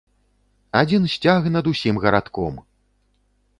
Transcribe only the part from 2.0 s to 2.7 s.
гарадком!